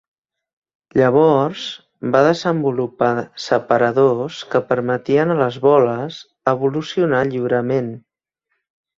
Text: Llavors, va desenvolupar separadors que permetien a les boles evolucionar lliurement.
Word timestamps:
Llavors, 0.99 1.65
va 2.15 2.21
desenvolupar 2.27 3.09
separadors 3.43 4.39
que 4.53 4.61
permetien 4.69 5.33
a 5.33 5.35
les 5.41 5.59
boles 5.65 6.17
evolucionar 6.53 7.21
lliurement. 7.33 7.93